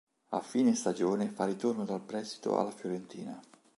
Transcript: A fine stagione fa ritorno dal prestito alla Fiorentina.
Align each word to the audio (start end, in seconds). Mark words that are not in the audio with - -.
A 0.29 0.39
fine 0.41 0.73
stagione 0.73 1.27
fa 1.29 1.45
ritorno 1.45 1.85
dal 1.85 2.01
prestito 2.01 2.57
alla 2.57 2.71
Fiorentina. 2.71 3.39